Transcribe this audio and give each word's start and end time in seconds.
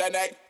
that 0.00 0.12
neck. 0.12 0.49